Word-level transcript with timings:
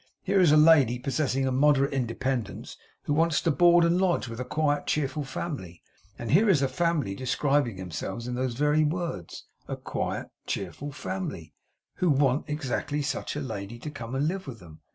Here 0.23 0.39
is 0.41 0.51
a 0.51 0.57
lady 0.57 0.97
possessing 0.97 1.45
a 1.45 1.51
moderate 1.51 1.93
independence, 1.93 2.75
who 3.03 3.13
wants 3.13 3.39
to 3.41 3.51
board 3.51 3.85
and 3.85 4.01
lodge 4.01 4.27
with 4.27 4.39
a 4.39 4.43
quiet, 4.43 4.87
cheerful 4.87 5.23
family; 5.23 5.83
and 6.17 6.31
here 6.31 6.49
is 6.49 6.63
a 6.63 6.67
family 6.67 7.13
describing 7.13 7.75
themselves 7.75 8.27
in 8.27 8.33
those 8.33 8.55
very 8.55 8.83
words, 8.83 9.45
"a 9.67 9.77
quiet, 9.77 10.31
cheerful 10.47 10.91
family," 10.91 11.53
who 11.97 12.09
want 12.09 12.45
exactly 12.49 13.03
such 13.03 13.35
a 13.35 13.41
lady 13.41 13.77
to 13.77 13.91
come 13.91 14.15
and 14.15 14.27
live 14.27 14.47
with 14.47 14.59
them. 14.59 14.81